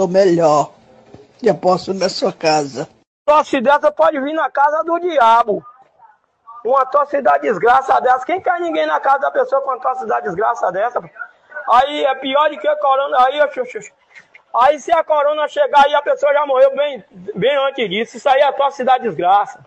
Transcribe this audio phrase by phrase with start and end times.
[0.00, 0.72] tô melhor.
[1.42, 2.88] Já posso ir na sua casa.
[3.26, 5.62] Tosse dessa pode vir na casa do diabo.
[6.64, 8.24] Uma tosse da desgraça dessa.
[8.24, 11.02] Quem quer ninguém na casa da pessoa com uma tosse da desgraça dessa?
[11.70, 13.26] Aí é pior do que a corona.
[13.26, 13.40] Aí,
[14.54, 17.04] aí se a corona chegar aí, a pessoa já morreu bem,
[17.34, 18.16] bem antes disso.
[18.16, 19.60] Isso aí é tosse da desgraça.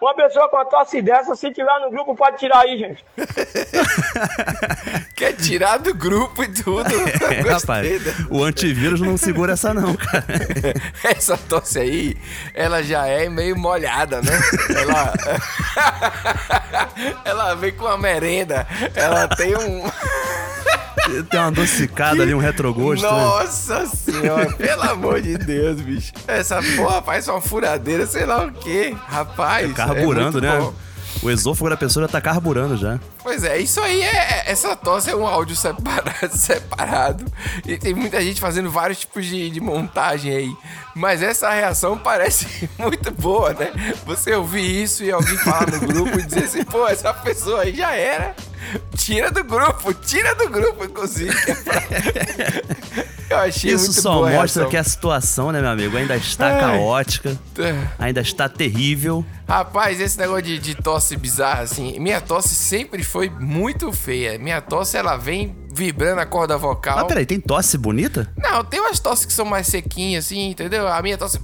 [0.00, 3.04] Uma pessoa com a tosse dessa, se tiver no grupo, pode tirar aí, gente.
[5.14, 6.84] Quer tirar do grupo e tudo.
[7.24, 7.88] É, rapaz,
[8.28, 10.24] o antivírus não segura essa não, cara.
[11.02, 12.16] Essa tosse aí,
[12.52, 14.40] ela já é meio molhada, né?
[14.76, 15.12] Ela,
[17.24, 19.82] ela vem com uma merenda, ela tem um...
[21.30, 23.06] Tem uma adocicada ali, um retrogosto.
[23.06, 23.12] Né?
[23.12, 23.86] Nossa né?
[23.86, 26.12] senhora, pelo amor de Deus, bicho.
[26.26, 28.94] Essa porra faz uma furadeira, sei lá o quê.
[29.06, 29.70] Rapaz.
[29.70, 30.58] É carburando, é né?
[30.58, 30.74] Bom.
[31.22, 32.98] O esôfago da pessoa já tá carburando já.
[33.22, 34.44] Pois é, isso aí é.
[34.46, 37.24] Essa tosse é um áudio separado, separado.
[37.66, 40.56] E tem muita gente fazendo vários tipos de, de montagem aí.
[40.94, 43.72] Mas essa reação parece muito boa, né?
[44.06, 47.74] Você ouvir isso e alguém falar no grupo e dizer assim, pô, essa pessoa aí
[47.74, 48.34] já era.
[49.04, 51.30] Tira do grupo, tira do grupo, inclusive.
[53.28, 56.60] Eu achei Isso muito só mostra que a situação, né, meu amigo, ainda está Ai.
[56.60, 57.86] caótica, é.
[57.98, 59.22] ainda está terrível.
[59.46, 64.38] Rapaz, esse negócio de, de tosse bizarra, assim, minha tosse sempre foi muito feia.
[64.38, 66.96] Minha tosse, ela vem vibrando a corda vocal.
[66.98, 68.32] Mas peraí, tem tosse bonita?
[68.36, 70.86] Não, tem umas tosses que são mais sequinhas, assim, entendeu?
[70.86, 71.40] A minha tosse,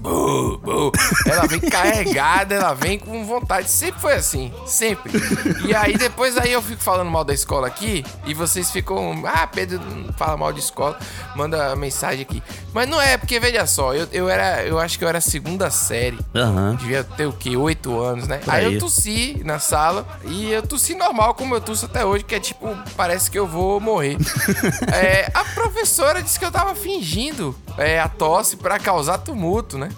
[1.27, 3.69] ela vem carregada, ela vem com vontade.
[3.69, 5.13] Sempre foi assim, sempre.
[5.67, 9.47] E aí depois aí eu fico falando mal da escola aqui e vocês ficam, ah,
[9.47, 9.81] Pedro
[10.17, 10.97] fala mal de escola,
[11.35, 12.43] manda mensagem aqui.
[12.73, 15.71] Mas não é, porque veja só, eu, eu era, eu acho que eu era segunda
[15.71, 16.19] série.
[16.35, 16.77] Uhum.
[16.77, 17.57] Devia ter o quê?
[17.57, 18.41] Oito anos, né?
[18.47, 18.67] Aí.
[18.67, 22.35] aí eu tossi na sala e eu tossi normal, como eu tosso até hoje, que
[22.35, 24.17] é tipo, parece que eu vou morrer.
[24.93, 29.89] é, a professora disse que eu tava fingindo é, a tosse para causar tumulto, né?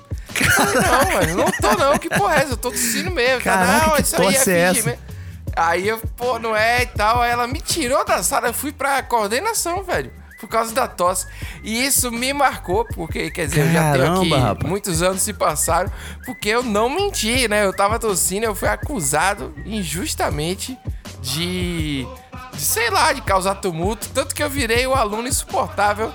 [0.75, 2.53] não, mano, não tô não, que porra é essa?
[2.53, 3.43] Eu tô tossindo mesmo.
[3.43, 4.83] Caraca, não, isso aí é, é essa?
[4.85, 4.99] mesmo.
[5.55, 7.21] Aí eu, pô, não é e tal.
[7.21, 10.11] Aí ela me tirou da sala, eu fui pra coordenação, velho.
[10.41, 11.27] Por causa da tosse.
[11.63, 14.71] E isso me marcou, porque, quer dizer, Caramba, eu já tenho aqui rapaz.
[14.71, 15.93] muitos anos se passaram,
[16.25, 17.65] porque eu não menti, né?
[17.65, 20.77] Eu tava tossindo, eu fui acusado injustamente
[21.21, 22.05] de
[22.57, 26.13] sei lá, de causar tumulto, tanto que eu virei o aluno insuportável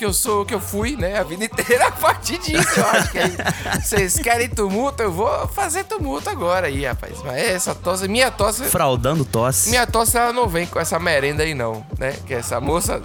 [0.00, 2.80] que eu sou, que eu fui, né, a vida inteira a partir disso.
[2.80, 3.36] Eu acho que aí,
[3.82, 7.18] vocês querem tumulto, eu vou fazer tumulto agora aí, rapaz.
[7.22, 8.64] Mas essa tosse, minha tosse.
[8.64, 9.68] Fraudando tosse.
[9.68, 12.16] Minha tosse, ela não vem com essa merenda aí, não, né?
[12.26, 13.02] Que essa moça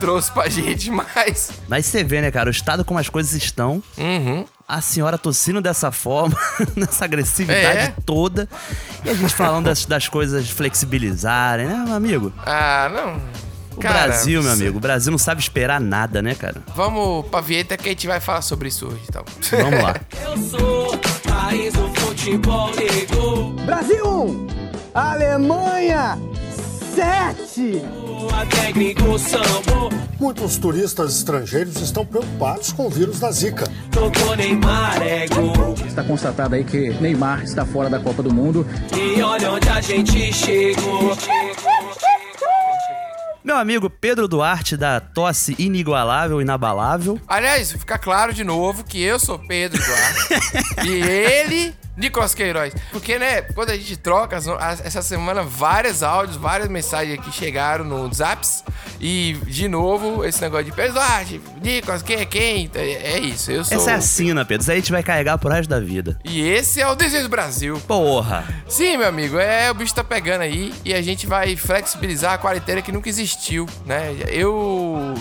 [0.00, 1.52] trouxe pra gente, mas.
[1.68, 3.80] Mas você vê, né, cara, o estado como as coisas estão.
[3.96, 6.36] Uhum a senhora tossindo dessa forma,
[6.76, 7.94] nessa agressividade é.
[8.04, 8.48] toda,
[9.04, 12.32] e a gente falando das, das coisas flexibilizarem, né, meu amigo?
[12.44, 13.20] Ah, não.
[13.76, 16.62] O cara, Brasil, meu amigo, o Brasil não sabe esperar nada, né, cara?
[16.74, 19.24] Vamos pra Vieta que a gente vai falar sobre isso hoje, então.
[19.50, 19.96] Vamos lá.
[20.22, 23.54] Eu sou país do futebol negro.
[23.64, 24.46] Brasil 1,
[24.94, 26.18] Alemanha
[26.94, 27.82] 7.
[30.42, 33.62] Muitos turistas estrangeiros estão preocupados com o vírus da Zika.
[35.86, 38.66] Está constatado aí que Neymar está fora da Copa do Mundo.
[38.92, 41.16] E olha onde a gente chegou.
[43.44, 47.20] Meu amigo Pedro Duarte, da tosse inigualável, inabalável.
[47.28, 50.82] Aliás, fica claro de novo que eu sou Pedro Duarte.
[50.84, 52.74] e ele Nicolas Queiroz.
[52.90, 58.12] Porque, né, quando a gente troca, essa semana, vários áudios, várias mensagens aqui chegaram no
[58.12, 58.64] Zaps.
[59.00, 62.70] E, de novo, esse negócio de Pedro Duarte, Nicolas, quem é quem?
[62.74, 63.76] É, é isso, eu sou...
[63.76, 64.62] Essa é a sina, Pedro.
[64.62, 66.16] Isso aí a gente vai carregar pro resto da vida.
[66.24, 67.80] E esse é o Desejo do Brasil.
[67.86, 68.44] Porra!
[68.68, 72.38] Sim, meu amigo, é, o bicho tá pegando aí e a gente vai flexibilizar a
[72.38, 74.14] quarentena que nunca existiu, né?
[74.28, 75.14] Eu...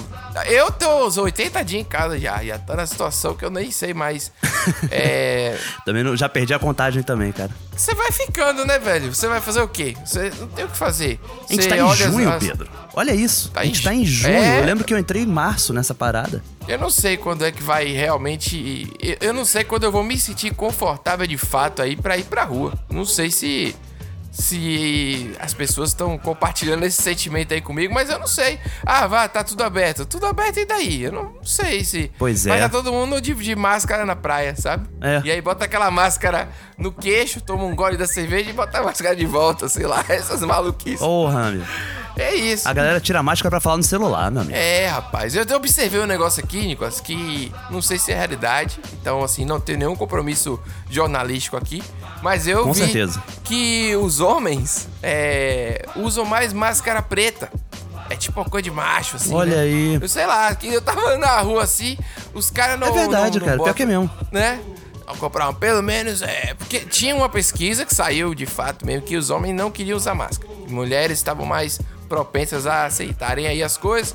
[0.48, 3.72] Eu tô os 80 dias em casa já, já tá na situação que eu nem
[3.72, 4.32] sei mais.
[4.90, 5.58] é...
[5.86, 7.52] Também não, já perdi a contagem também, cara.
[7.76, 9.14] Você vai ficando, né, velho?
[9.14, 9.96] Você vai fazer o quê?
[10.06, 11.20] Você não tem o que fazer.
[11.50, 12.44] A gente tá em junho, as...
[12.44, 12.70] Pedro.
[12.94, 13.52] Olha isso.
[13.52, 13.84] Tá a gente em...
[13.84, 14.34] tá em junho.
[14.34, 14.60] É...
[14.60, 16.44] Eu lembro que eu entrei em março nessa parada.
[16.68, 18.88] Eu não sei quando é que vai realmente.
[19.20, 22.44] Eu não sei quando eu vou me sentir confortável de fato aí pra ir pra
[22.44, 22.74] rua.
[22.90, 23.76] Não sei se
[24.32, 28.58] se as pessoas estão compartilhando esse sentimento aí comigo, mas eu não sei.
[28.86, 30.06] Ah, vá, tá tudo aberto.
[30.06, 31.04] Tudo aberto e daí?
[31.04, 32.10] Eu não sei se.
[32.18, 32.50] Pois é.
[32.50, 34.90] Mas tá todo mundo de, de máscara na praia, sabe?
[35.02, 35.22] É.
[35.26, 36.48] E aí bota aquela máscara
[36.78, 40.04] no queixo, toma um gole da cerveja e bota a máscara de volta, sei lá,
[40.08, 41.00] essas maluquices.
[41.00, 41.66] Porra, meu.
[42.18, 42.68] É isso.
[42.68, 44.58] A galera tira a máscara pra falar no celular, meu amigo.
[44.58, 45.36] É, rapaz.
[45.36, 48.80] Eu observei um negócio aqui, Nicolas, que não sei se é realidade.
[49.02, 50.60] Então, assim, não tem nenhum compromisso
[50.90, 51.84] jornalístico aqui.
[52.22, 53.22] Mas eu Com vi certeza.
[53.44, 57.52] que os homens é, usam mais máscara preta.
[58.10, 59.34] É tipo uma coisa de macho, assim.
[59.34, 59.62] Olha né?
[59.62, 60.00] aí.
[60.02, 61.98] Eu sei lá, que eu tava na rua assim,
[62.34, 62.88] os caras não.
[62.88, 63.58] É verdade, não, não cara.
[63.58, 64.12] botam, Pior que é mesmo.
[64.32, 64.60] Né?
[65.08, 66.54] Ao comprar um, pelo menos, é.
[66.54, 70.14] Porque tinha uma pesquisa que saiu de fato mesmo que os homens não queriam usar
[70.14, 70.52] máscara.
[70.68, 71.80] Mulheres estavam mais
[72.12, 74.14] propensas a aceitarem aí as coisas.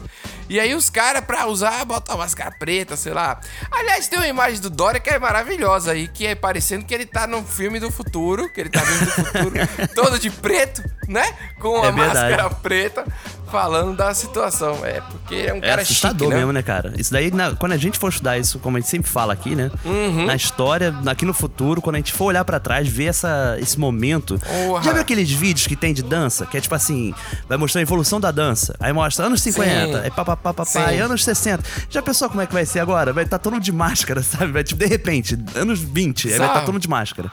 [0.49, 3.41] E aí os caras, pra usar, botam a máscara preta, sei lá.
[3.71, 7.07] Aliás, tem uma imagem do Dória que é maravilhosa aí, que é parecendo que ele
[7.07, 9.55] tá num filme do futuro, que ele tá vindo do futuro,
[9.95, 11.25] todo de preto, né?
[11.61, 13.05] Com a É máscara preta,
[13.51, 14.85] falando da situação.
[14.85, 16.37] É, porque é um É cara assustador chique, né?
[16.37, 16.93] mesmo, né, cara?
[16.97, 19.55] Isso daí, na- quando a gente for estudar isso, como a gente sempre fala aqui,
[19.55, 19.71] né?
[19.85, 20.27] Uhum.
[20.27, 23.79] Na história, aqui no futuro, quando a gente for olhar pra trás, ver essa, esse
[23.79, 24.39] momento.
[24.39, 24.83] Porra.
[24.83, 26.47] Já viu aqueles vídeos que tem de dança?
[26.47, 27.15] Que é tipo assim,
[27.49, 28.75] vai mostrar a evolução da dança.
[28.81, 30.05] Aí mostra anos 50, Sim.
[30.05, 30.79] aí papapá, papá, Sim.
[30.79, 31.63] aí anos 60.
[31.91, 33.13] Já pensou como é que vai ser agora?
[33.13, 34.53] Vai estar todo mundo de máscara, sabe?
[34.53, 36.67] Vai, tipo, de repente, anos 20, aí vai estar Sabe?
[36.67, 37.31] todo mundo de máscara.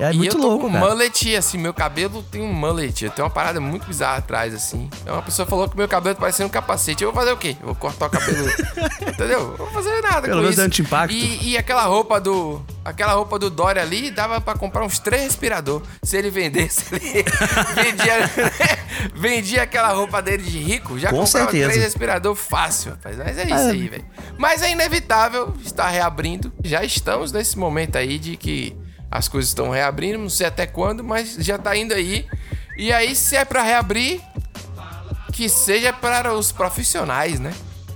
[0.00, 0.84] É e muito eu tô louco, com cara.
[0.86, 3.04] mullet, assim, meu cabelo tem um mullet.
[3.04, 4.88] Eu tenho uma parada muito bizarra atrás, assim.
[5.02, 7.04] Então uma pessoa falou que meu cabelo tá parecendo um capacete.
[7.04, 7.56] Eu vou fazer o quê?
[7.60, 8.48] Eu vou cortar o cabelo.
[9.06, 9.40] Entendeu?
[9.40, 10.60] Eu vou fazer nada Pelo com menos isso.
[10.60, 11.14] é anti-impacto.
[11.14, 12.62] E, e aquela roupa do.
[12.82, 15.82] Aquela roupa do Dória ali dava pra comprar uns três respirador.
[16.02, 17.22] Se ele vendesse, ele
[17.76, 18.30] vendia,
[19.14, 21.68] vendia aquela roupa dele de rico, já Com comprava certeza.
[21.70, 23.16] três respirador fácil, rapaz.
[23.18, 24.04] Mas é isso aí, velho.
[24.38, 26.52] Mas é inevitável estar reabrindo.
[26.64, 28.74] Já estamos nesse momento aí de que
[29.10, 32.26] as coisas estão reabrindo, não sei até quando, mas já tá indo aí.
[32.76, 34.20] E aí, se é pra reabrir,
[35.32, 37.52] que seja para os profissionais, né?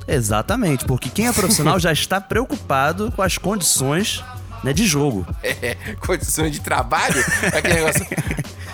[0.07, 4.23] Exatamente, porque quem é profissional já está preocupado com as condições
[4.63, 5.27] né, de jogo.
[5.43, 7.25] É, condições de trabalho,
[7.57, 8.07] aquele negócio.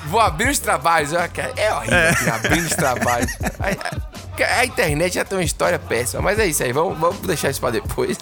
[0.07, 1.13] Vou abrir os trabalhos.
[1.33, 3.31] cara, É horrível aqui, abrir os trabalhos.
[3.61, 7.21] A, a- a internet já tem uma história péssima, mas é isso aí, vamos, vamos
[7.27, 8.17] deixar isso pra depois.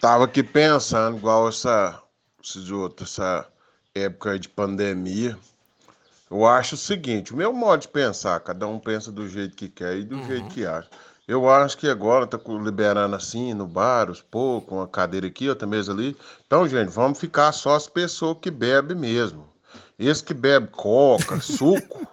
[0.00, 1.98] Tava aqui pensando, igual essa,
[2.70, 3.46] outros, essa
[3.94, 5.38] época de pandemia.
[6.30, 9.68] Eu acho o seguinte, o meu modo de pensar, cada um pensa do jeito que
[9.68, 10.88] quer e do jeito que acha.
[11.28, 15.68] Eu acho que agora tá liberando assim, no bar, os poucos, uma cadeira aqui, outra
[15.68, 16.16] mesa ali.
[16.46, 19.48] Então, gente, vamos ficar só as pessoas que bebem mesmo.
[19.98, 22.06] Esse que bebe coca, suco,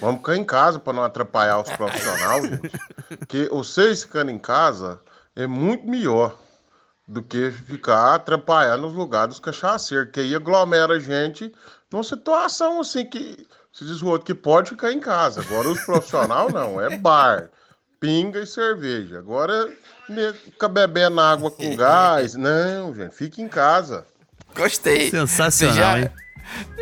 [0.00, 2.70] vamos ficar em casa para não atrapalhar os profissionais, gente.
[3.18, 5.00] Porque vocês ficando em casa
[5.34, 6.38] é muito melhor
[7.06, 11.52] do que ficar atrapalhando nos lugares dos cachaceiros, que aí aglomera a gente
[11.90, 15.40] numa situação assim que se diz o outro que pode ficar em casa.
[15.40, 17.50] Agora os profissionais não, é bar,
[18.00, 19.18] pinga e cerveja.
[19.18, 19.70] Agora
[20.44, 22.34] fica bebendo água com gás.
[22.34, 24.06] Não, gente, fica em casa.
[24.54, 25.10] Gostei.
[25.10, 26.10] Sensacional, já hein?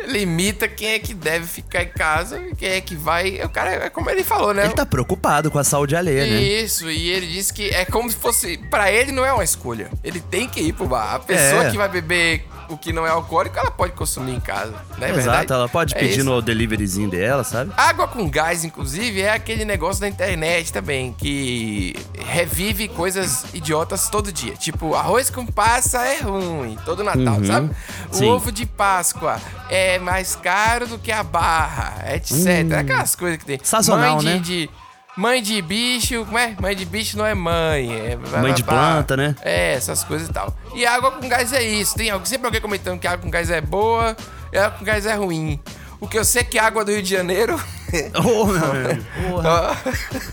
[0.07, 3.41] Limita quem é que deve ficar em casa e quem é que vai.
[3.43, 4.65] O cara, é como ele falou, né?
[4.65, 6.41] Ele tá preocupado com a saúde alheia, né?
[6.41, 8.57] Isso, e ele disse que é como se fosse.
[8.69, 9.89] Pra ele não é uma escolha.
[10.03, 11.15] Ele tem que ir pro bar.
[11.15, 11.71] A pessoa É.
[11.71, 14.73] que vai beber o que não é alcoólico, ela pode consumir em casa.
[14.97, 15.53] Não é Exato, verdade?
[15.53, 16.23] ela pode É pedir isso.
[16.25, 17.71] no deliveryzinho dela, sabe?
[17.77, 21.95] Água com gás, inclusive, é aquele negócio da internet também, que
[22.25, 24.53] revive coisas idiotas todo dia.
[24.55, 27.45] Tipo, arroz com passa é ruim, todo Natal, Uhum.
[27.45, 27.69] sabe?
[28.11, 28.29] O Sim.
[28.31, 29.39] ovo de Páscoa
[29.69, 32.71] é mais caro do que a barra, etc.
[32.79, 33.55] Aquelas coisas que tem.
[33.57, 33.59] Hum.
[33.63, 34.39] Sazonal, mãe de, né?
[34.39, 34.69] de-
[35.17, 36.53] Mãe de bicho, como é?
[36.59, 37.89] Mãe de bicho não é mãe.
[37.89, 39.33] É Mãe de planta, né?
[39.41, 40.53] É, essas coisas e tal.
[40.73, 41.95] E água com gás é isso.
[41.95, 44.13] Tem sempre alguém comentando que água com gás é boa
[44.51, 45.57] e água com gás é ruim.
[46.01, 47.55] O que eu sei é que água do Rio de Janeiro.
[48.13, 49.05] Ô, meu amigo.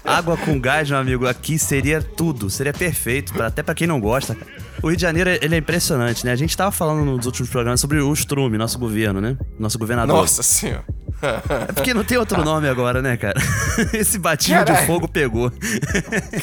[0.05, 4.01] Água com gás, meu amigo, aqui seria tudo, seria perfeito, pra- até pra quem não
[4.01, 4.35] gosta.
[4.35, 4.51] cara.
[4.83, 6.33] O Rio de Janeiro, ele é impressionante, né?
[6.33, 9.37] A gente tava falando nos últimos programas sobre o Strume, nosso governo, né?
[9.59, 10.17] Nosso governador.
[10.17, 10.85] Nossa senhora.
[11.69, 13.41] É porque não tem outro nome agora, né, cara?
[13.95, 14.87] Esse batismo de Caralho.
[14.87, 15.53] fogo pegou.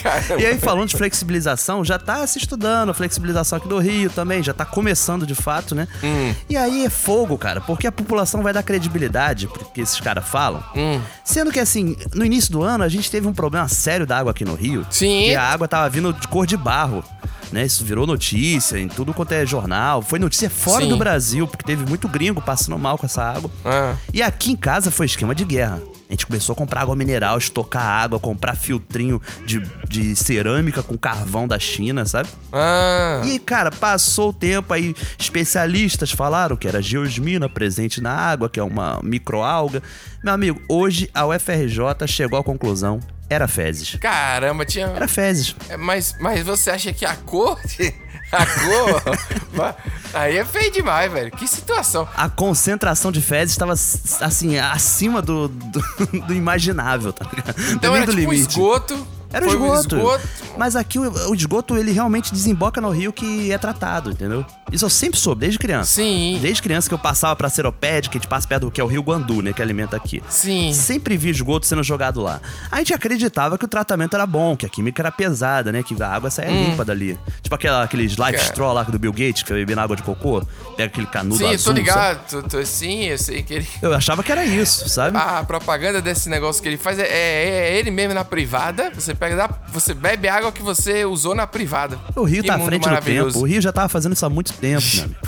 [0.02, 0.42] Caramba.
[0.42, 4.42] E aí, falando de flexibilização, já tá se estudando a flexibilização aqui do Rio também,
[4.42, 5.88] já tá começando de fato, né?
[6.02, 6.34] Hum.
[6.50, 10.26] E aí é fogo, cara, porque a população vai dar credibilidade pro que esses caras
[10.28, 10.64] falam.
[10.76, 11.02] Hum.
[11.26, 14.32] Sendo que, assim, no início do ano a gente teve um problema sério da água
[14.32, 14.86] aqui no Rio.
[14.90, 15.30] Sim.
[15.30, 17.04] E a água tava vindo de cor de barro.
[17.52, 20.02] Né, isso virou notícia em tudo quanto é jornal.
[20.02, 20.90] Foi notícia fora Sim.
[20.90, 23.50] do Brasil, porque teve muito gringo passando mal com essa água.
[23.66, 23.96] Ah.
[24.14, 25.82] E aqui em casa foi esquema de guerra.
[26.10, 30.98] A gente começou a comprar água mineral, estocar água, comprar filtrinho de, de cerâmica com
[30.98, 32.30] carvão da China, sabe?
[32.52, 33.22] Ah.
[33.24, 38.60] E, cara, passou o tempo aí, especialistas falaram que era geosmina presente na água, que
[38.60, 39.84] é uma microalga.
[40.24, 43.00] Meu amigo, hoje a UFRJ chegou à conclusão,
[43.30, 43.96] era fezes.
[43.96, 44.88] Caramba, tinha.
[44.88, 45.56] Era fezes.
[45.70, 47.60] É, Mas, mas você acha que a cor.
[48.32, 49.76] A cor.
[50.14, 51.32] Aí é feio demais, velho.
[51.32, 52.08] Que situação.
[52.16, 55.82] A concentração de fezes estava, assim, acima do, do,
[56.28, 57.56] do imaginável, tá ligado?
[57.74, 59.08] Então era do tipo um esgoto.
[59.32, 60.28] Era o Foi um esgoto.
[60.58, 64.46] Mas aqui o, o esgoto, ele realmente desemboca no rio que é tratado, entendeu?
[64.72, 65.94] Isso eu sempre soube, desde criança.
[65.94, 66.38] Sim.
[66.42, 68.84] Desde criança que eu passava pra Seropédica, que a gente passa perto do que é
[68.84, 69.54] o Rio Guandu, né?
[69.54, 70.22] Que alimenta aqui.
[70.30, 70.74] Sim.
[70.74, 72.40] Sempre vi esgoto sendo jogado lá.
[72.72, 75.84] A gente acreditava que o tratamento era bom, que a química era pesada, né?
[75.84, 76.70] Que a água saia Hum.
[76.72, 77.18] limpa dali.
[77.42, 78.50] Tipo aquela, aqueles live Cara.
[78.50, 80.42] straw lá do Bill Gates, que na água de cocô,
[80.76, 81.58] pega aquele canudo Sim, azul.
[81.58, 81.80] tô sabe?
[81.80, 82.28] ligado.
[82.30, 83.68] Tô, tô- sim, eu sei que ele.
[83.82, 85.18] Eu achava que era isso, sabe?
[85.18, 88.92] A propaganda desse negócio que ele faz é, é- é ele mesmo na privada.
[88.94, 91.98] Você pega, da- você bebe água que você usou na privada.
[92.16, 93.40] O Rio Que tá à frente do tempo.
[93.40, 95.20] O Rio já tava fazendo isso há muito tempo, meu amigo.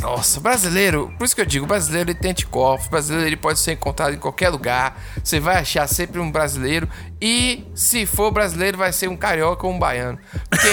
[0.00, 3.72] Nossa, brasileiro, por isso que eu digo, brasileiro ele tem anticorpos, brasileiro ele pode ser
[3.72, 4.96] encontrado em qualquer lugar.
[5.22, 6.88] Você vai achar sempre um brasileiro
[7.20, 10.18] e se for brasileiro vai ser um carioca ou um baiano.
[10.48, 10.68] Porque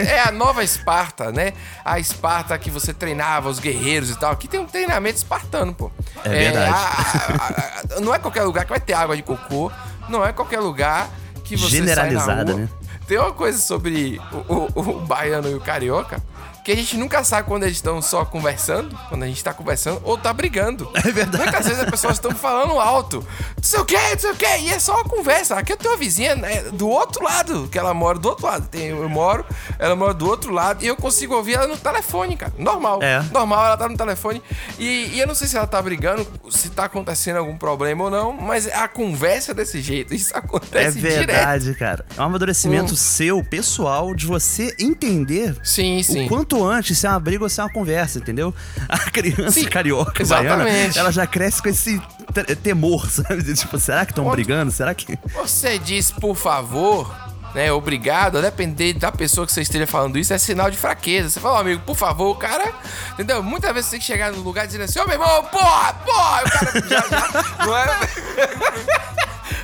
[0.00, 1.52] é, é a nova Esparta, né?
[1.84, 4.32] A Esparta que você treinava os guerreiros e tal.
[4.32, 5.90] Aqui tem um treinamento espartano, pô.
[6.24, 6.72] É verdade.
[6.74, 9.70] a- a- não é qualquer lugar que vai ter água de cocô,
[10.08, 11.08] não é qualquer lugar
[11.44, 12.60] que você sai na Generalizada, rua.
[12.62, 12.68] né?
[13.06, 16.20] Tem uma coisa sobre o, o- o baiano e o carioca
[16.68, 20.02] que a gente nunca sabe quando eles estão só conversando, quando a gente tá conversando,
[20.04, 20.86] ou tá brigando.
[20.98, 21.44] É verdade.
[21.44, 23.24] Muitas vezes as pessoas estão falando alto.
[23.56, 25.54] Não sei o que, não sei o que, e é só uma conversa.
[25.56, 28.68] Aqui eu tenho uma vizinha né, do outro lado, que ela mora do outro lado.
[28.68, 29.46] Tem, eu moro,
[29.78, 32.52] ela mora do outro lado, e eu consigo ouvir ela no telefone, cara.
[32.58, 33.02] Normal.
[33.02, 33.22] É.
[33.32, 34.42] Normal, ela tá no telefone.
[34.78, 38.10] E, e eu não sei se ela tá brigando, se tá acontecendo algum problema ou
[38.10, 40.12] não, mas a conversa é desse jeito.
[40.14, 41.26] Isso É acontece direto.
[41.28, 42.04] verdade, cara.
[42.14, 42.96] É um amadurecimento Hum.
[42.96, 46.26] seu, pessoal, de você entender Sim, sim.
[46.26, 48.54] o quanto antes se é uma briga ou se é uma conversa, entendeu?
[48.88, 50.98] A criança Sim, carioca baiana, exatamente.
[50.98, 52.00] ela já cresce com esse
[52.32, 53.42] te- temor, sabe?
[53.54, 54.70] Tipo, será que estão brigando?
[54.72, 55.18] Será que.
[55.34, 57.14] Você diz por favor,
[57.54, 57.70] né?
[57.72, 61.30] Obrigado, a depender da pessoa que você esteja falando isso, é sinal de fraqueza.
[61.30, 62.72] Você fala, "Ó, amigo, por favor, o cara.
[63.14, 63.42] Entendeu?
[63.42, 66.42] Muitas vezes você tem que chegar no lugar dizendo assim, ô meu irmão, porra, porra!
[66.44, 67.66] O cara já, já.
[67.66, 67.86] Não é?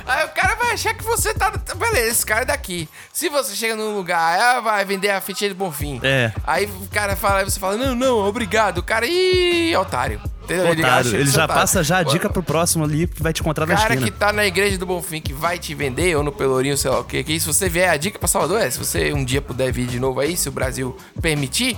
[0.05, 1.51] Aí o cara vai achar que você tá.
[1.75, 2.87] Beleza, esse cara é daqui.
[3.11, 5.99] Se você chega num lugar, ah, vai vender a fitinha de Bonfim.
[6.03, 6.31] É.
[6.45, 8.79] Aí o cara fala, aí você fala, não, não, obrigado.
[8.79, 10.21] O cara, ih, otário.
[10.53, 11.61] Otário, ele você já otário.
[11.61, 14.11] passa já a dica pro próximo ali que vai te encontrar na cara esquina.
[14.11, 16.99] que tá na igreja do Bonfim que vai te vender, ou no Pelourinho, sei lá
[16.99, 19.41] o que, que se você vier, a dica pra Salvador é, se você um dia
[19.41, 21.77] puder vir de novo aí, se o Brasil permitir,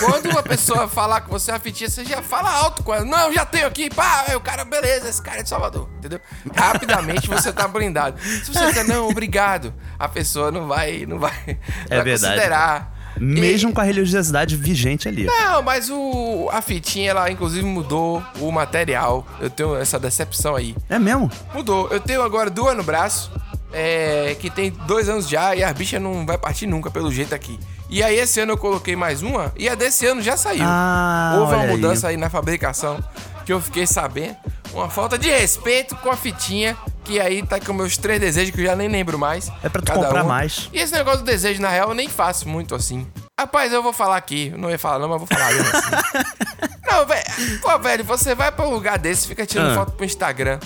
[0.00, 3.04] quando uma pessoa falar com você a fitinha, você já fala alto com ela.
[3.04, 6.20] Não, já tenho aqui, pá, aí o cara, beleza, esse cara é de Salvador, entendeu?
[6.54, 8.20] Rapidamente você tá blindado.
[8.20, 11.58] Se você disser, não, obrigado, a pessoa não vai, não vai,
[11.88, 12.34] É vai verdade.
[12.34, 12.97] considerar.
[13.20, 15.24] Mesmo com a religiosidade vigente ali.
[15.24, 19.26] Não, mas o, a fitinha, ela inclusive mudou o material.
[19.40, 20.74] Eu tenho essa decepção aí.
[20.88, 21.30] É mesmo?
[21.54, 21.88] Mudou.
[21.90, 23.30] Eu tenho agora duas no braço,
[23.72, 27.34] é, que tem dois anos já, e a bicha não vai partir nunca, pelo jeito
[27.34, 27.58] aqui.
[27.90, 30.62] E aí esse ano eu coloquei mais uma, e a desse ano já saiu.
[30.64, 31.76] Ah, Houve uma olha aí.
[31.76, 32.16] mudança aí.
[32.16, 33.02] na fabricação,
[33.46, 34.36] que eu fiquei sabendo.
[34.74, 36.76] Uma falta de respeito com a fitinha,
[37.08, 39.50] que aí tá com meus três desejos, que eu já nem lembro mais.
[39.64, 40.24] É pra tu comprar uma.
[40.24, 40.68] mais.
[40.74, 43.06] E esse negócio do desejo, na real, eu nem faço muito assim.
[43.40, 44.50] Rapaz, eu vou falar aqui.
[44.52, 46.28] Eu não ia falar não, mas vou falar mesmo assim.
[46.90, 47.60] Não, velho.
[47.60, 49.74] Pô, velho, você vai pra um lugar desse, fica tirando Ah.
[49.74, 50.58] foto pro Instagram.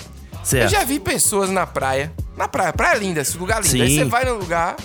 [0.43, 0.63] Certo.
[0.63, 2.11] Eu já vi pessoas na praia.
[2.37, 3.83] Na praia, praia linda, esse lugar lindo.
[3.83, 3.97] Aí Sim.
[3.99, 4.75] você vai no lugar,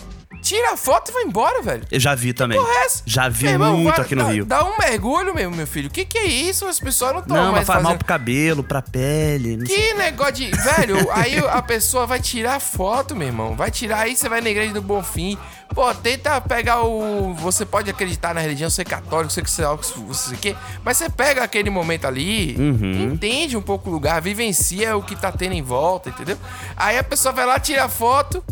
[0.49, 1.85] tira a foto e vai embora, velho.
[1.91, 2.59] Eu já vi também.
[2.59, 3.03] Porra, é essa?
[3.05, 4.45] Já vi irmão, muito vai- aqui no dá, Rio.
[4.47, 5.89] Dá um mergulho mesmo, meu filho.
[5.89, 6.67] O que, que é isso?
[6.67, 7.99] As pessoas não estão Não, mas mais faz mal fazendo.
[7.99, 9.57] pro cabelo, pra pele.
[9.59, 9.77] não sei.
[9.77, 10.51] Que negócio de.
[10.51, 13.55] Velho, aí a pessoa vai tirar foto, meu irmão.
[13.55, 15.37] Vai tirar, aí você vai na igreja do Bonfim.
[15.75, 17.35] Pô, tenta pegar o.
[17.35, 20.57] Você pode acreditar na religião, ser católico, ser que sei lá o que você quer.
[20.83, 23.11] Mas você pega aquele momento ali, Uhum.
[23.13, 26.39] entende um pouco o lugar, vivencia o que tá tendo em volta, entendeu?
[26.75, 28.43] Aí a pessoa vai lá, tira a foto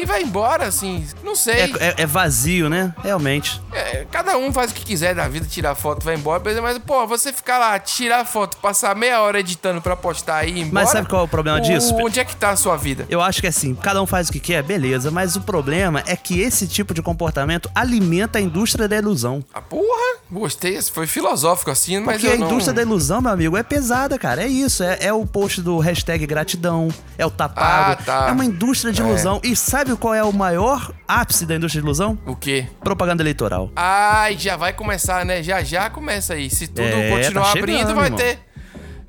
[0.00, 1.06] e vai embora, assim.
[1.22, 1.54] Não sei.
[1.54, 2.94] É, é- é vazio, né?
[3.02, 3.60] Realmente.
[3.72, 7.06] É, cada um faz o que quiser da vida, tirar foto, vai embora, mas, pô,
[7.06, 10.72] você ficar lá, tirar foto, passar meia hora editando pra postar e ir embora.
[10.72, 11.94] Mas sabe qual é o problema disso?
[11.94, 13.06] Onde é que tá a sua vida?
[13.08, 16.16] Eu acho que assim, cada um faz o que quer, beleza, mas o problema é
[16.16, 19.44] que esse tipo de comportamento alimenta a indústria da ilusão.
[19.52, 19.82] Ah, porra,
[20.30, 22.46] gostei, foi filosófico assim, mas Porque a não...
[22.46, 24.42] indústria da ilusão, meu amigo, é pesada, cara.
[24.42, 24.82] É isso.
[24.82, 27.98] É, é o post do hashtag gratidão, é o tapado.
[28.00, 28.26] Ah, tá.
[28.28, 29.04] É uma indústria de É.
[29.04, 29.40] ilusão.
[29.42, 32.18] E sabe qual é o maior ápice da indústria de ilusão?
[32.26, 32.66] O quê?
[32.84, 33.70] Propaganda eleitoral.
[33.74, 35.42] Ai, já vai começar, né?
[35.42, 36.50] Já já começa aí.
[36.50, 38.18] Se tudo É, continuar tá abrindo, chegando, vai irmão.
[38.18, 38.38] ter.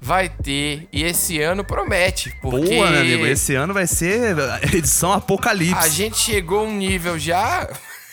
[0.01, 0.87] Vai ter.
[0.93, 2.75] E esse ano promete, porque...
[2.75, 3.25] Boa, meu amigo.
[3.25, 4.33] Esse ano vai ser
[4.73, 5.75] edição Apocalipse.
[5.85, 7.67] A gente chegou a um nível já.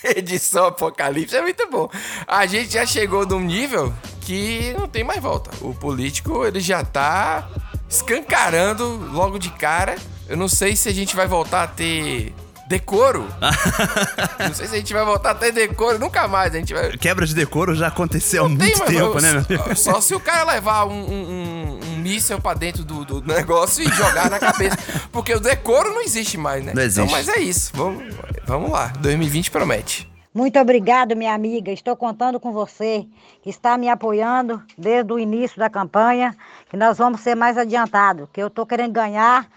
[0.16, 1.88] Edição Apocalipse é muito bom.
[2.26, 5.50] A gente já chegou num nível que não tem mais volta.
[5.60, 7.48] O político, ele já tá
[7.88, 9.96] escancarando logo de cara.
[10.28, 12.34] Eu não sei se a gente vai voltar a ter
[12.68, 13.26] decoro.
[14.38, 15.98] não sei se a gente vai voltar a ter decoro.
[15.98, 16.96] Nunca mais a gente vai.
[16.96, 19.76] Quebra de decoro já aconteceu há Tem, muito mas tempo, né, meu amigo?
[19.76, 23.82] Só se o cara levar um, um, um, um míssel pra dentro do, do negócio
[23.82, 24.76] e jogar na cabeça.
[25.12, 26.72] Porque o decoro não existe mais, né?
[26.74, 27.00] Não existe.
[27.00, 27.70] Então, mas é isso.
[27.74, 28.02] Vamos,
[28.46, 28.88] vamos lá.
[29.00, 30.16] 2020 promete.
[30.32, 31.72] Muito obrigado, minha amiga.
[31.72, 33.06] Estou contando com você,
[33.42, 36.36] que está me apoiando desde o início da campanha,
[36.68, 39.48] que nós vamos ser mais adiantados, que eu estou querendo ganhar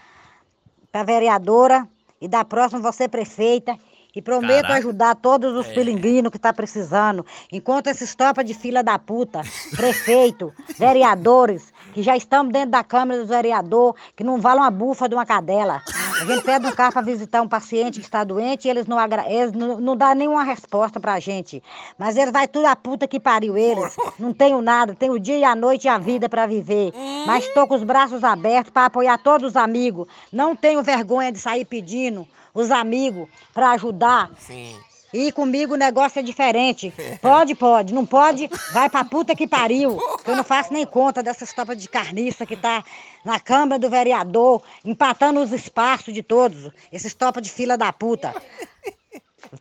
[0.90, 1.86] para vereadora
[2.20, 3.78] e da próxima você prefeita.
[4.12, 4.78] E prometo Caraca.
[4.80, 7.24] ajudar todos os pilinguinos que tá precisando.
[7.52, 9.42] Enquanto esses tropa de fila da puta,
[9.76, 15.08] prefeito, vereadores, que já estamos dentro da Câmara dos Vereadores, que não valem uma bufa
[15.08, 15.80] de uma cadela.
[16.20, 18.98] A gente pede um carro para visitar um paciente que está doente e eles não,
[18.98, 19.24] agra...
[19.26, 21.62] eles não, não dão nenhuma resposta pra gente.
[21.98, 23.96] Mas eles vai tudo a puta que pariu eles.
[24.18, 26.92] Não tenho nada, tenho o dia e a noite e a vida para viver.
[27.26, 30.06] Mas estou com os braços abertos para apoiar todos os amigos.
[30.30, 34.30] Não tenho vergonha de sair pedindo os amigos para ajudar.
[34.36, 34.76] Sim.
[35.12, 36.92] E comigo o negócio é diferente.
[37.20, 37.92] Pode, pode.
[37.92, 39.98] Não pode, vai pra puta que pariu.
[40.24, 42.84] Que eu não faço nem conta dessas topas de carniça que tá
[43.24, 46.70] na Câmara do Vereador, empatando os espaços de todos.
[46.92, 48.34] Esses topas de fila da puta.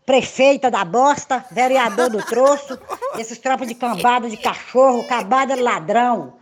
[0.06, 2.78] Prefeita da bosta, vereador do troço,
[3.18, 6.39] esses tropas de cambada de cachorro, cambada de ladrão.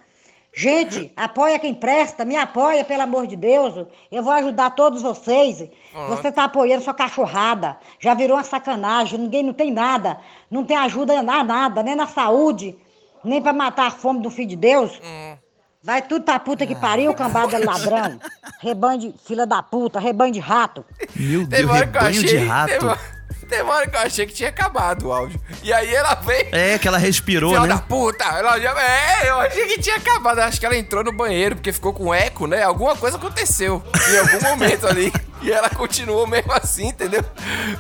[0.59, 3.85] Gente, apoia quem presta, me apoia, pelo amor de Deus.
[4.11, 5.69] Eu vou ajudar todos vocês.
[6.09, 7.77] Você tá apoiando sua cachorrada.
[7.99, 10.17] Já virou uma sacanagem, ninguém não tem nada.
[10.49, 12.75] Não tem ajuda na nada, nem na saúde,
[13.23, 14.99] nem pra matar a fome do filho de Deus.
[15.83, 18.19] Vai tudo pra puta que pariu, cambada de ladrão.
[18.59, 20.83] Rebanho de fila da puta, rebanho de rato.
[21.15, 23.16] Meu Deus, rebanho de rato.
[23.48, 25.39] Teve hora que eu achei que tinha acabado o áudio.
[25.63, 26.48] E aí ela veio.
[26.51, 27.84] É, que ela respirou, Filha da né?
[27.88, 28.25] puta!
[28.25, 28.72] Ela já.
[28.82, 30.39] É, eu achei que tinha acabado.
[30.39, 32.63] Acho que ela entrou no banheiro porque ficou com eco, né?
[32.63, 35.12] Alguma coisa aconteceu em algum momento ali.
[35.39, 37.24] E ela continuou mesmo assim, entendeu?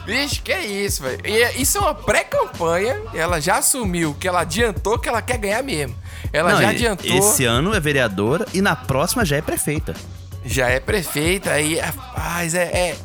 [0.05, 1.19] Vixe, que isso, velho.
[1.23, 3.01] É- isso é uma pré-campanha.
[3.15, 5.95] Ela já assumiu que ela adiantou que ela quer ganhar mesmo.
[6.31, 7.17] Ela Não, já adiantou.
[7.17, 9.95] Esse ano é vereadora e na próxima já é prefeita.
[10.45, 12.95] Já é prefeita aí, rapaz, é, é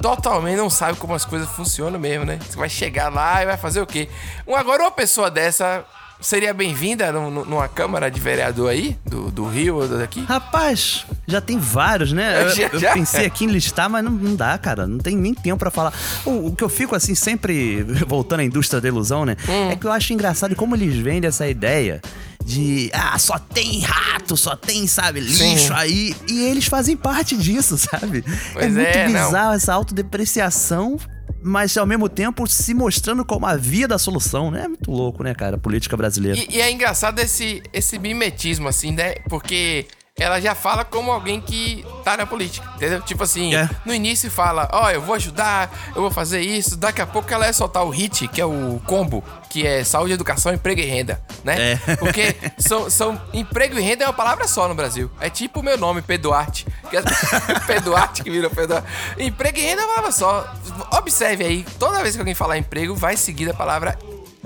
[0.00, 2.38] totalmente não sabe como as coisas funcionam mesmo, né?
[2.48, 4.08] Você vai chegar lá e vai fazer o quê?
[4.46, 5.84] Um, agora, uma pessoa dessa
[6.20, 10.22] seria bem-vinda num- num- numa Câmara de Vereador aí, do, do Rio ou daqui?
[10.24, 12.42] Rapaz, já tem vários, né?
[12.42, 12.92] Eu, Já- eu já?
[12.92, 14.86] pensei aqui em listar, mas não, não dá, cara.
[14.86, 15.92] Não tem nem tempo pra falar.
[16.26, 19.34] O, o que eu fico, assim, sempre voltando à indústria da ilusão, né?
[19.48, 19.70] Hum.
[19.70, 22.02] É que eu acho engraçado como eles vendem essa ideia
[22.50, 25.54] de, ah, só tem rato, só tem, sabe, Sim.
[25.54, 26.16] lixo aí.
[26.28, 28.24] E eles fazem parte disso, sabe?
[28.52, 29.26] Pois é muito é, não.
[29.26, 30.98] bizarro essa autodepreciação.
[31.42, 34.64] Mas ao mesmo tempo se mostrando como a via da solução, né?
[34.64, 35.56] É muito louco, né, cara?
[35.56, 36.38] A política brasileira.
[36.38, 39.14] E, e é engraçado esse, esse mimetismo, assim, né?
[39.26, 39.86] Porque
[40.20, 43.00] ela já fala como alguém que tá na política, entendeu?
[43.00, 43.68] Tipo assim, É.
[43.86, 46.76] no início fala, ó, eu vou ajudar, eu vou fazer isso.
[46.76, 50.12] Daqui a pouco ela ia soltar o hit, que é o combo, que é saúde,
[50.12, 51.72] educação, emprego e renda, né?
[51.72, 51.96] É.
[51.96, 55.10] Porque são, são, emprego e renda é uma palavra só no Brasil.
[55.20, 56.66] É tipo o meu nome, Peduarte.
[56.90, 57.02] Que é
[57.66, 58.86] Peduarte que virou Peduarte.
[59.18, 60.54] Emprego e renda é uma palavra só.
[60.98, 63.98] Observe aí, toda vez que alguém falar emprego, vai seguir a palavra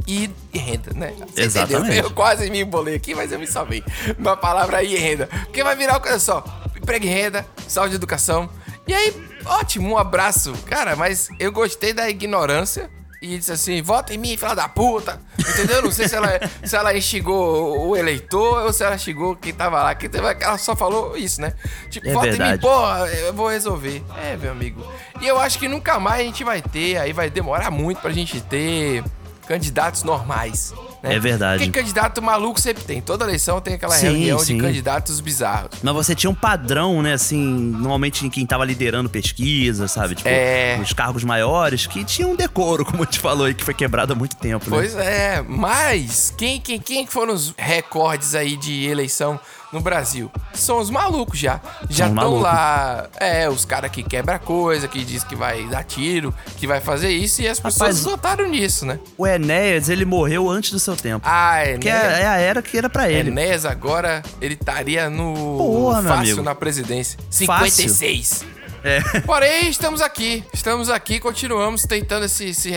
[0.07, 1.12] e renda, né?
[1.35, 1.83] Você Exatamente.
[1.87, 2.05] entendeu?
[2.05, 3.83] Eu quase me embolei aqui, mas eu me salvei.
[4.19, 5.27] Uma palavra aí, renda.
[5.45, 6.45] Porque vai virar uma coisa só:
[6.77, 8.49] emprego e renda, saúde e educação.
[8.87, 9.14] E aí,
[9.47, 10.53] ótimo, um abraço.
[10.67, 12.90] Cara, mas eu gostei da ignorância.
[13.23, 15.19] E disse assim: vota em mim, filha da puta.
[15.38, 15.81] Entendeu?
[15.81, 16.29] Não sei se ela,
[16.62, 19.95] se ela instigou o eleitor ou se ela instigou quem tava lá.
[19.95, 21.55] Que teve- ela só falou isso, né?
[21.88, 22.61] Tipo, É vota em mim, verdade.
[22.61, 24.03] porra, eu vou resolver.
[24.23, 24.87] É, meu amigo.
[25.23, 28.11] E eu acho que nunca mais a gente vai ter, aí vai demorar muito pra
[28.11, 29.03] gente ter
[29.47, 30.73] candidatos normais.
[31.03, 31.15] né?
[31.17, 31.63] É verdade.
[31.65, 33.01] Porque candidato maluco sempre tem.
[33.01, 34.57] Toda eleição tem aquela Sim, reunião sim.
[34.57, 35.71] de candidatos bizarros.
[35.83, 40.15] Mas você tinha um padrão, né, assim, normalmente em quem tava liderando pesquisa, sabe?
[40.15, 40.79] Tipo, É.
[40.83, 44.13] os cargos maiores, que tinha um decoro, como a gente falou aí, que foi quebrado
[44.13, 44.77] há muito tempo, né?
[44.77, 49.39] Pois é, mas quem, quem, quem foram os recordes aí de eleição
[49.75, 50.31] no Brasil?
[50.55, 51.61] São os malucos já.
[51.91, 56.33] Já estão lá, é, os caras que quebra coisa, que diz que vai dar tiro,
[56.57, 58.99] que vai fazer isso, e as pessoas Rapaz, votaram nisso, né?
[59.19, 61.27] O Enéas, ele morreu antes do seu tempo.
[61.29, 63.31] Ah, que é, Enéas, é a era que era pra ele.
[63.31, 67.19] Enéas agora, ele estaria no Porra, fácil na presidência.
[67.45, 68.54] Fácil?
[68.85, 69.14] 56.
[69.14, 69.20] É.
[69.20, 70.44] Porém, estamos aqui.
[70.53, 72.73] Estamos aqui, continuamos tentando esse, esse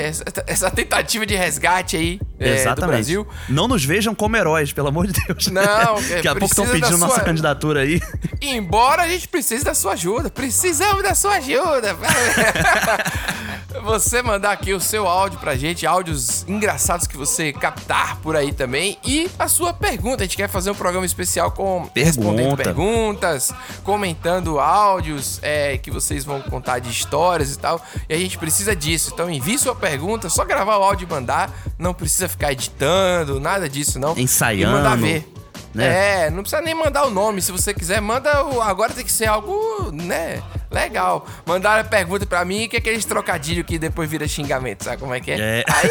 [0.47, 2.87] essa tentativa de resgate aí é, do.
[2.87, 3.27] Brasil.
[3.49, 5.47] Não nos vejam como heróis, pelo amor de Deus.
[5.47, 8.01] Não, é, Daqui a pouco estão pedindo nossa sua- candidatura aí.
[8.41, 10.29] Embora a gente precise da sua ajuda.
[10.29, 11.97] Precisamos da sua ajuda.
[13.83, 18.53] você mandar aqui o seu áudio pra gente, áudios engraçados que você captar por aí
[18.53, 18.97] também.
[19.05, 20.23] E a sua pergunta.
[20.23, 22.63] A gente quer fazer um programa especial com respondendo Pergunta.
[22.63, 27.83] perguntas, comentando áudios é, que vocês vão contar de histórias e tal.
[28.09, 29.11] E a gente precisa disso.
[29.13, 31.51] Então envie sua pergunta, só gravar o áudio e mandar.
[31.77, 34.17] Não precisa ficar editando, nada disso, não.
[34.17, 35.27] Ensaiando, E mandar ver.
[35.73, 36.23] né?
[36.25, 37.41] É, não precisa nem mandar o nome.
[37.41, 38.61] Se você quiser, manda o.
[38.61, 40.41] Agora tem que ser algo, né?
[40.69, 41.25] Legal.
[41.45, 45.13] Mandaram a pergunta pra mim, que é aqueles trocadilhos que depois vira xingamento, sabe como
[45.13, 45.37] é que é?
[45.39, 45.63] É.
[45.65, 45.89] Aí,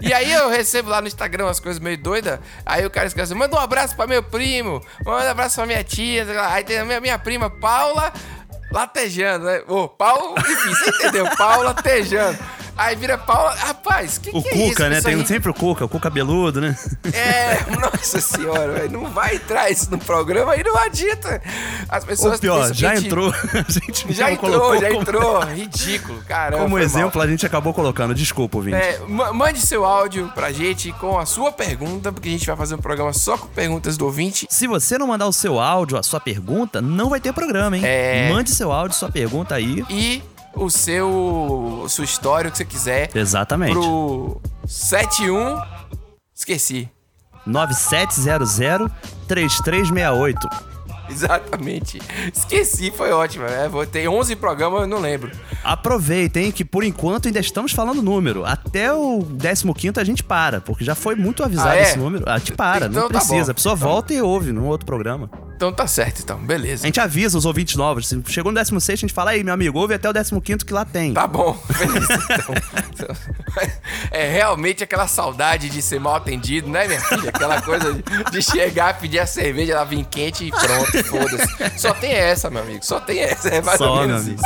[0.08, 2.38] e aí eu recebo lá no Instagram umas coisas meio doidas.
[2.64, 5.66] Aí o cara escreve assim: manda um abraço pra meu primo, manda um abraço pra
[5.66, 6.24] minha tia.
[6.48, 8.10] Aí tem a minha, minha prima Paula
[8.70, 9.62] latejando, né?
[9.66, 11.26] Ô, Paulo, enfim, você entendeu?
[11.36, 12.38] Paulo latejando.
[12.80, 13.54] Aí vira Paula.
[13.54, 14.70] Rapaz, que O que é isso?
[14.70, 14.96] Cuca, né?
[14.98, 15.26] Isso Tem aí?
[15.26, 16.76] sempre o Cuca, o Cuca cabeludo, né?
[17.12, 21.42] É, nossa senhora, velho, não vai entrar isso no programa aí, não adianta.
[21.88, 23.30] As pessoas Ou pior, já entrou.
[23.52, 25.40] A gente Já não entrou, colocou já como- entrou.
[25.44, 26.62] Ridículo, caramba.
[26.62, 27.26] Como exemplo, mal.
[27.26, 28.14] a gente acabou colocando.
[28.14, 28.76] Desculpa, ouvinte.
[28.76, 32.56] É, ma- mande seu áudio pra gente com a sua pergunta, porque a gente vai
[32.56, 34.46] fazer um programa só com perguntas do ouvinte.
[34.48, 37.82] Se você não mandar o seu áudio, a sua pergunta, não vai ter programa, hein?
[37.84, 38.30] É.
[38.32, 39.84] Mande seu áudio, sua pergunta aí.
[39.90, 40.22] E
[40.54, 41.84] o seu.
[41.88, 43.10] sua história, o que você quiser.
[43.14, 43.72] Exatamente.
[43.72, 45.60] Pro 71.
[46.34, 46.88] Esqueci.
[49.28, 50.34] 9700-3368.
[51.10, 51.98] Exatamente.
[52.32, 53.44] Esqueci, foi ótimo.
[53.44, 55.32] É, vou ter 11 programas, eu não lembro.
[55.64, 58.44] Aproveitem que por enquanto ainda estamos falando número.
[58.44, 59.64] Até o 15
[59.98, 61.82] a gente para, porque já foi muito avisado Ah, é?
[61.82, 62.28] esse número.
[62.30, 63.46] A gente para, Então não tá precisa.
[63.46, 63.50] bom.
[63.50, 65.28] A pessoa Então- volta e ouve num outro programa.
[65.60, 66.38] Então tá certo, então.
[66.38, 66.84] Beleza.
[66.84, 68.08] A gente avisa os ouvintes novos.
[68.08, 70.72] Se chegou no 16, a gente fala, aí, meu amigo, ouve até o 15 que
[70.72, 71.12] lá tem.
[71.12, 73.14] Tá bom, beleza, então.
[74.10, 77.28] É realmente aquela saudade de ser mal atendido, né, minha filha?
[77.28, 81.78] Aquela coisa de, de chegar, pedir a cerveja, ela vir quente e pronto, foda-se.
[81.78, 83.48] Só tem essa, meu amigo, só tem essa.
[83.50, 84.42] É mais Só, ou menos isso.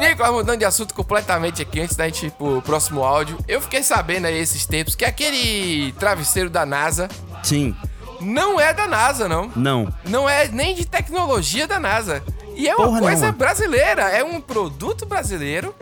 [0.00, 3.38] Nicolas, mudando de assunto completamente aqui, antes da gente ir pro próximo áudio.
[3.46, 7.08] Eu fiquei sabendo aí esses tempos que aquele travesseiro da NASA
[7.42, 7.76] Sim.
[8.22, 9.50] Não é da NASA, não.
[9.54, 9.92] Não.
[10.04, 12.22] Não é nem de tecnologia da NASA.
[12.56, 13.38] E é uma Porra coisa nenhuma.
[13.38, 15.74] brasileira, é um produto brasileiro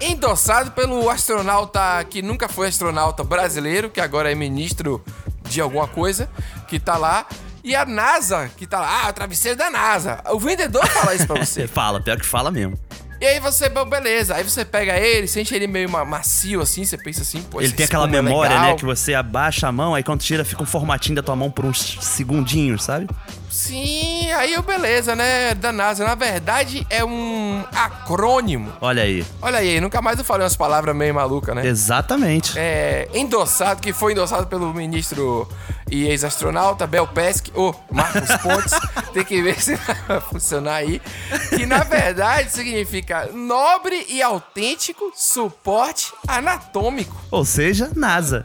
[0.00, 5.02] endossado pelo astronauta que nunca foi astronauta brasileiro, que agora é ministro
[5.48, 6.28] de alguma coisa,
[6.68, 7.26] que tá lá.
[7.64, 10.20] E a NASA, que tá lá, ah, o travesseiro da NASA.
[10.30, 11.62] O vendedor fala isso pra você.
[11.62, 12.78] Você fala, pior que fala mesmo.
[13.20, 16.98] E aí você, beleza, aí você pega ele, sente ele meio ma- macio assim, você
[16.98, 18.74] pensa assim, pô, Ele tem aquela é memória, né?
[18.74, 21.64] Que você abaixa a mão, aí quando tira, fica um formatinho da tua mão por
[21.64, 23.06] uns segundinhos, sabe?
[23.56, 26.04] Sim, aí o beleza, né, da NASA.
[26.04, 28.70] Na verdade, é um acrônimo.
[28.82, 29.24] Olha aí.
[29.40, 31.66] Olha aí, nunca mais eu falei umas palavras meio malucas, né?
[31.66, 32.52] Exatamente.
[32.58, 35.48] É, endossado, que foi endossado pelo ministro
[35.90, 38.74] e ex-astronauta Bel Pesque, ou Marcos Pontes,
[39.14, 39.74] tem que ver se
[40.06, 41.00] vai funcionar aí.
[41.48, 47.16] Que na verdade significa nobre e autêntico suporte anatômico.
[47.30, 48.44] Ou seja, NASA.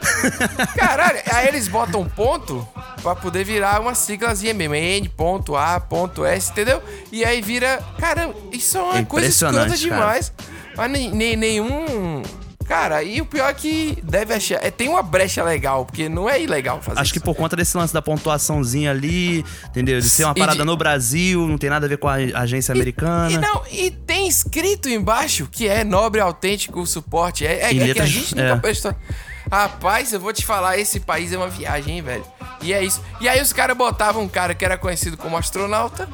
[0.78, 2.66] Caralho, aí eles botam um ponto
[3.02, 4.76] pra poder virar uma siglazinha mesmo.
[5.02, 6.82] N, ponto A, ponto S, entendeu?
[7.12, 7.82] E aí vira.
[8.00, 9.78] Caramba, isso é uma É coisa escrota cara.
[9.78, 10.34] demais.
[10.76, 12.22] Mas nem, nenhum.
[12.68, 14.64] Cara, e o pior é que deve achar.
[14.66, 17.26] É, tem uma brecha legal, porque não é ilegal fazer Acho que isso.
[17.26, 20.00] por conta desse lance da pontuaçãozinha ali, entendeu?
[20.00, 22.14] De ser uma E parada de- no Brasil, não tem nada a ver com a
[22.14, 23.30] agência americana.
[23.30, 27.46] E não, e tem escrito embaixo que é nobre, autêntico, suporte.
[27.46, 28.42] É, é, é que a gente é.
[28.50, 28.96] nunca prestou.
[29.52, 32.24] Rapaz, eu vou te falar, esse país é uma viagem, hein, velho.
[32.62, 33.02] E é isso.
[33.20, 36.08] E aí os caras botavam um cara que era conhecido como astronauta.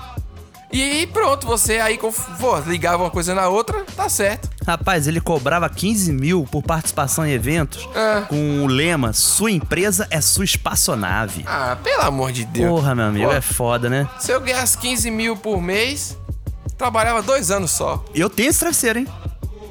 [0.71, 4.49] E pronto, você aí pô, ligava uma coisa na outra, tá certo.
[4.65, 8.23] Rapaz, ele cobrava 15 mil por participação em eventos Ah.
[8.27, 11.45] com o lema: Sua empresa é sua espaçonave.
[11.47, 12.69] Ah, pelo amor de Deus.
[12.69, 14.09] Porra, meu amigo, Pô, é foda, né?
[14.19, 16.17] Se eu ganhasse 15 mil por mês,
[16.77, 18.03] trabalhava dois anos só.
[18.13, 19.07] Eu tenho esse travesseiro, hein?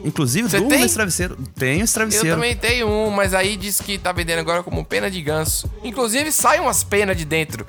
[0.07, 0.81] Inclusive, Você tem?
[0.81, 1.37] nesse travesseiro.
[1.59, 2.29] Tenho esse travesseiro.
[2.29, 5.69] Eu também tenho um, mas aí diz que tá vendendo agora como pena de ganso.
[5.83, 7.67] Inclusive, sai umas penas de dentro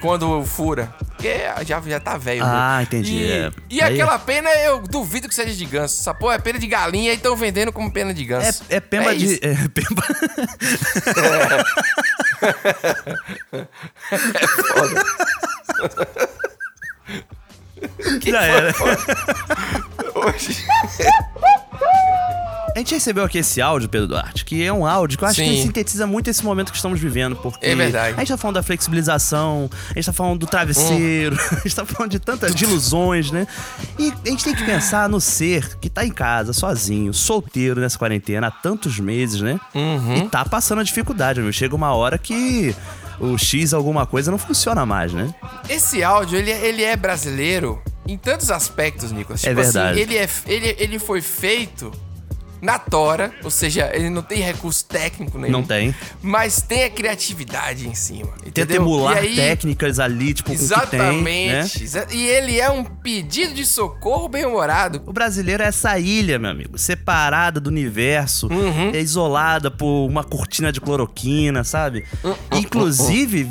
[0.00, 0.94] quando fura.
[1.08, 1.34] Porque
[1.66, 2.42] já, já tá velho.
[2.44, 2.82] Ah, viu?
[2.84, 3.50] entendi, E, é.
[3.68, 6.00] e Aí- aquela pena eu duvido que seja de ganso.
[6.00, 8.62] Essa porra é pena de galinha e estão vendendo como pena de ganso.
[8.70, 9.24] É, é pemba de.
[9.26, 9.40] isso.
[9.42, 10.02] É, pemba...
[18.20, 18.74] Que Já era.
[20.14, 20.64] Hoje.
[22.74, 25.36] A gente recebeu aqui esse áudio, Pedro Duarte, que é um áudio que eu acho
[25.40, 25.52] que Sim.
[25.54, 28.14] ele sintetiza muito esse momento que estamos vivendo, porque É verdade.
[28.16, 31.38] a gente tá falando da flexibilização, a gente tá falando do travesseiro, Hum.
[31.58, 33.46] a gente tá falando de tantas ilusões, né?
[33.98, 37.98] E a gente tem que pensar no ser que tá em casa, sozinho, solteiro nessa
[37.98, 39.58] quarentena há tantos meses, né?
[39.74, 40.16] Uhum.
[40.18, 41.52] E tá passando a dificuldade, meu.
[41.52, 42.74] Chega uma hora que
[43.20, 45.32] o X alguma coisa não funciona mais, né?
[45.68, 49.44] Esse áudio, ele, é- ele é brasileiro em tantos aspectos, Nicolas.
[49.44, 50.00] É Tipo assim, verdade.
[50.00, 51.92] ele, é, ele, ele foi feito
[52.60, 55.52] na tora, ou seja, ele não tem recurso técnico nenhum.
[55.52, 55.94] Não tem.
[56.22, 58.30] Mas tem a criatividade em cima.
[58.42, 58.82] Tenta entendeu?
[58.82, 60.66] emular E aí- técnicas ali, tipo, que tem,
[61.22, 61.60] né?
[61.60, 62.16] Exatamente.
[62.16, 65.02] E ele é um pedido de socorro bem-humorado.
[65.06, 68.90] O brasileiro é essa ilha, meu amigo, separada do universo, Uhum.
[68.94, 72.04] é isolada por uma cortina de cloroquina, sabe?
[72.22, 72.34] Uhum.
[72.52, 73.48] Inclusive,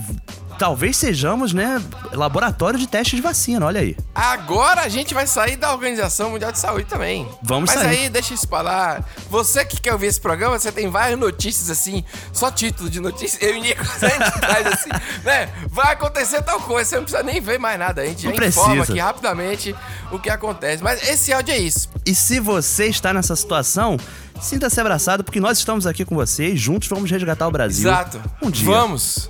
[0.59, 3.95] talvez sejamos, né, laboratório de teste de vacina, olha aí.
[4.13, 7.25] Agora a gente vai sair da Organização Mundial de Saúde também.
[7.41, 7.97] Vamos Mas sair.
[8.01, 9.03] aí, deixa isso pra lá.
[9.29, 13.43] Você que quer ouvir esse programa, você tem várias notícias assim, só título de notícia.
[13.43, 14.89] Eu e Nico, a gente traz assim,
[15.23, 15.49] né?
[15.69, 18.01] Vai acontecer tal coisa, você não precisa nem ver mais nada.
[18.01, 18.91] A gente Não já informa precisa.
[18.93, 19.75] aqui rapidamente
[20.11, 20.83] o que acontece.
[20.83, 21.87] Mas esse áudio é isso.
[22.05, 23.97] E se você está nessa situação,
[24.41, 27.89] sinta-se abraçado, porque nós estamos aqui com você e juntos vamos resgatar o Brasil.
[27.89, 28.21] Exato.
[28.41, 28.65] Um dia.
[28.65, 29.29] Vamos.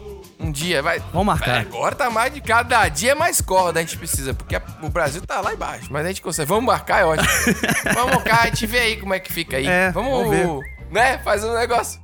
[0.49, 0.97] Um dia, vai.
[1.13, 1.59] Vamos marcar.
[1.61, 4.89] Agora tá mais de cada dia é mais corda a gente precisa, porque a- o
[4.89, 6.49] Brasil tá lá embaixo, mas a gente consegue.
[6.49, 7.27] Vamos marcar, é ótimo.
[7.93, 9.67] vamos marcar, a gente vê aí como é que fica aí.
[9.67, 10.47] É, vamos, vamos ver.
[10.91, 11.19] né?
[11.19, 12.01] Faz um negócio.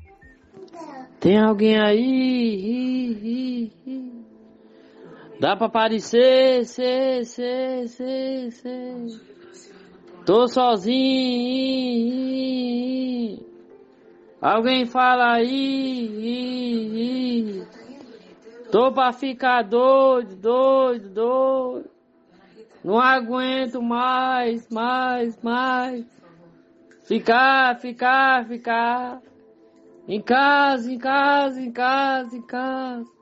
[1.20, 3.72] Tem alguém aí?
[5.40, 6.66] Dá pra aparecer?
[6.66, 8.94] Cê, cê, cê, cê.
[10.24, 10.48] Tô
[11.66, 13.40] sozinho.
[14.42, 16.76] Alguém fala aí?
[18.76, 21.90] Tô pra ficar doido, doido, doido.
[22.84, 26.06] Não aguento mais, mais, mais.
[27.06, 29.22] Ficar, ficar, ficar.
[30.06, 33.15] Em casa, em casa, em casa, em casa.